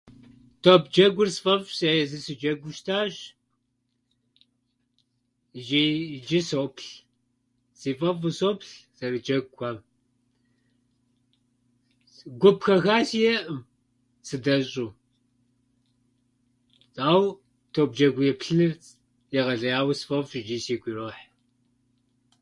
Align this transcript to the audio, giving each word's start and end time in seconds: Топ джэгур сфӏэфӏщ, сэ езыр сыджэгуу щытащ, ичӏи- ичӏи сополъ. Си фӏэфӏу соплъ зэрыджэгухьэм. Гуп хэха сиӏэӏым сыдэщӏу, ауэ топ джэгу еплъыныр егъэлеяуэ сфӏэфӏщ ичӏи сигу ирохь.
Топ 0.63 0.83
джэгур 0.91 1.27
сфӏэфӏщ, 1.35 1.73
сэ 1.77 1.87
езыр 2.01 2.21
сыджэгуу 2.25 2.75
щытащ, 2.77 3.15
ичӏи- 5.59 6.05
ичӏи 6.17 6.39
сополъ. 6.49 6.93
Си 7.79 7.89
фӏэфӏу 7.97 8.31
соплъ 8.39 8.71
зэрыджэгухьэм. 8.97 9.77
Гуп 12.41 12.57
хэха 12.65 12.97
сиӏэӏым 13.09 13.59
сыдэщӏу, 14.27 14.89
ауэ 17.09 17.29
топ 17.73 17.89
джэгу 17.95 18.23
еплъыныр 18.31 18.71
егъэлеяуэ 19.39 19.93
сфӏэфӏщ 19.99 20.31
ичӏи 20.39 20.57
сигу 20.65 20.87
ирохь. 20.91 21.23